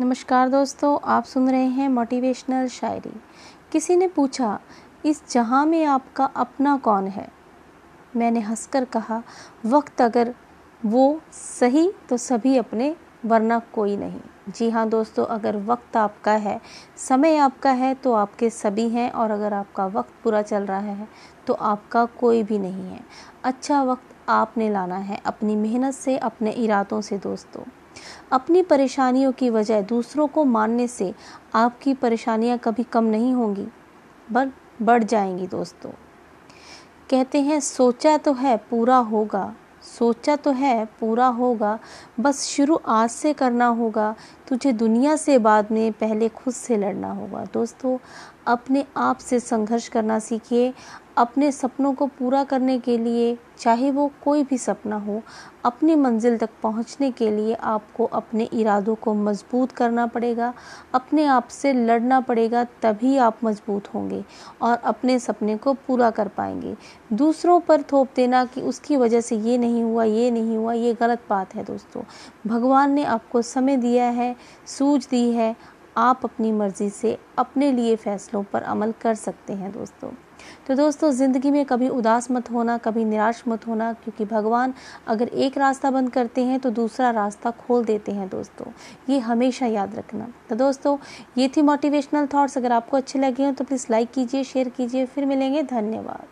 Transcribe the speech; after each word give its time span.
नमस्कार 0.00 0.48
दोस्तों, 0.48 0.98
आप 1.04 1.24
सुन 1.24 1.50
रहे 1.50 1.64
हैं 1.64 1.88
मोटिवेशनल 1.88 2.68
शायरी। 2.68 3.12
किसी 3.72 3.96
ने 3.96 4.06
पूछा, 4.08 4.60
इस 5.06 5.22
जहाँ 5.30 5.66
में 5.66 5.84
आपका 5.84 6.24
अपना 6.24 6.76
कौन 6.76 7.06
है? 7.06 7.28
मैंने 8.16 8.40
हंसकर 8.40 8.84
कहा, 8.84 9.22
वक्त 9.66 10.00
अगर 10.02 10.34
वो 10.84 11.20
सही 11.32 11.92
तो 12.08 12.16
सभी 12.16 12.56
अपने, 12.56 12.96
वरना 13.24 13.58
कोई 13.58 13.96
नहीं। 13.96 14.20
जी 14.48 14.70
हाँ 14.70 14.88
दोस्तों, 14.88 15.24
अगर 15.24 15.56
वक्त 15.56 15.96
आपका 15.96 16.32
है, 16.32 16.60
समय 16.96 17.36
आपका 17.36 17.70
है 17.70 17.94
तो 17.94 18.12
आपके 18.12 18.50
सभी 18.50 18.88
हैं, 18.88 19.10
और 19.10 19.30
अगर 19.30 19.52
आपका 19.52 19.86
वक्त 19.86 20.12
पूरा 20.24 20.42
चल 20.42 20.62
रहा 20.62 20.78
है 20.78 21.08
तो 21.46 21.54
आपका 21.54 22.04
कोई 22.04 22.42
भी 22.42 22.58
नहीं 22.58 22.90
है। 22.90 23.00
अच्छा 23.44 23.82
वक्त 23.82 24.14
आपने 24.28 24.70
लाना 24.70 24.96
है, 24.96 25.20
अपनी 25.26 25.56
मेहनत 25.56 25.94
से, 25.94 26.16
अपने 26.18 26.50
इरादों 26.50 27.00
से 27.00 27.18
दोस्तों। 27.18 27.62
अपनी 28.32 28.62
परेशानियों 28.62 29.32
की 29.32 29.50
वजह 29.50 29.82
दूसरों 29.82 30.28
को 30.28 30.44
मानने 30.44 30.88
से 30.88 31.14
आपकी 31.54 31.94
परेशानियाँ 31.94 32.58
कभी 32.58 32.82
कम 32.82 33.04
नहीं 33.04 33.32
होंगी। 33.32 33.68
बल 34.32 34.52
बढ़ 34.82 35.04
जाएँगी 35.04 35.46
दोस्तों। 35.46 35.90
कहते 37.10 37.40
हैं, 37.40 37.60
सोचा 37.60 38.16
तो 38.16 38.32
है, 38.32 38.56
पूरा 38.56 38.96
होगा। 38.96 39.54
सोचा 39.98 40.36
तो 40.36 40.50
है, 40.50 40.84
पूरा 40.84 41.26
होगा। 41.26 41.78
बस 42.20 42.44
शुरू 42.44 42.80
आज 42.88 43.10
से 43.10 43.32
करना 43.32 43.66
होगा। 43.66 44.14
तुझे 44.50 44.72
दुनिया 44.72 45.16
से 45.16 45.38
बाद 45.38 45.68
में 45.70 45.92
पहले 45.92 46.28
खुद 46.28 46.54
से 46.54 46.76
लड़ना 46.76 47.12
होगा। 47.12 47.44
दोस्तों, 47.54 47.98
अपने 48.46 48.84
आप 48.96 49.18
से 49.18 49.40
संघर्ष 49.40 49.88
करना 49.88 50.18
सीखिए। 50.18 50.74
अपने 51.16 51.52
सपनों 51.52 51.92
को 51.92 52.06
पूरा 52.06 52.44
करने 52.44 52.78
के 52.78 52.98
लिए, 52.98 53.38
चाहे 53.58 53.90
वो 53.90 54.10
कोई 54.24 54.44
भी 54.44 54.58
सपना 54.58 54.96
हो, 54.96 55.22
अपनी 55.64 55.94
मंजिल 55.94 56.38
तक 56.38 56.50
पहुँचने 56.62 57.10
के 57.10 57.30
लिए 57.30 57.54
आपको 57.54 58.04
अपने 58.04 58.44
इरादों 58.44 58.94
को 58.94 59.14
मज़बूत 59.14 59.72
करना 59.72 60.06
पड़ेगा। 60.06 60.54
अपने 60.94 61.24
आप 61.24 61.48
से 61.48 61.72
लड़ना 61.72 62.20
पड़ेगा, 62.20 62.64
तभी 62.64 63.16
आप 63.16 63.38
मज़बूत 63.44 63.94
होंगे 63.94 64.24
और 64.62 64.76
अपने 64.76 65.18
सपने 65.18 65.56
को 65.56 65.72
पूरा 65.72 66.10
कर 66.10 66.28
पाएँगे। 66.28 66.76
दूसरों 67.12 67.60
पर 67.60 67.82
थोप 67.82 68.08
देना 68.16 68.44
कि 68.44 68.60
उसकी 68.60 68.96
वजह 68.96 69.20
से 69.20 69.36
ये 69.36 69.58
नहीं 69.58 69.82
हुआ, 69.82 70.04
ये 70.04 70.30
नहीं 70.30 70.56
हुआ, 70.56 70.72
ये 70.72 70.94
गलत 70.94 71.22
बात 71.30 71.54
है 71.54 71.64
दोस्तों। 71.64 72.02
भगवान 72.46 72.92
ने 72.92 73.04
आपको 73.04 73.42
समय 73.42 73.76
दिया 73.76 74.04
है 74.04 74.36
सूझ 74.68 75.06
दी 75.08 75.30
है। 75.32 75.54
आप 75.96 76.20
अपनी 76.24 76.50
मर्ज़ी 76.52 76.88
से 76.90 77.18
अपने 77.38 77.70
लिए 77.72 77.94
फ़ैसलों 77.96 78.42
पर 78.42 78.62
अमल 78.62 78.92
कर 79.00 79.14
सकते 79.14 79.52
हैं 79.52 79.70
दोस्तों। 79.72 80.10
तो 80.68 80.74
दोस्तों, 80.74 81.10
ज़िंदगी 81.10 81.50
में 81.50 81.64
कभी 81.64 81.88
उदास 81.88 82.30
मत 82.30 82.50
होना, 82.50 82.76
कभी 82.78 83.04
निराश 83.04 83.42
मत 83.48 83.66
होना, 83.66 83.92
क्योंकि 83.94 84.24
भगवान 84.24 84.74
अगर 85.06 85.28
एक 85.28 85.58
रास्ता 85.58 85.90
बंद 85.90 86.10
करते 86.10 86.44
हैं 86.44 86.58
तो 86.60 86.70
दूसरा 86.70 87.10
रास्ता 87.10 87.50
खोल 87.58 87.84
देते 87.84 88.12
हैं 88.12 88.28
दोस्तों। 88.28 88.70
ये 89.10 89.18
हमेशा 89.18 89.66
याद 89.66 89.94
रखना। 89.94 90.28
तो 90.50 90.56
दोस्तों, 90.56 90.96
ये 91.38 91.48
थी 91.48 91.62
मोटिवेशनल 91.62 92.26
थॉट्स 92.26 92.58
अगर 92.58 92.72
आपको 92.72 92.96
अच्छे 92.96 93.18
लगे 93.18 93.42
हैं 93.42 93.54
तो 93.54 93.64
प्लीज़ 93.64 93.86
लाइक 93.90 94.10
कीजिए 94.10 94.44
शेयर 94.44 94.68
कीजिए। 94.68 95.06
फिर 95.06 95.26
मिलेंगे। 95.26 95.62
धन्यवाद। 95.64 96.26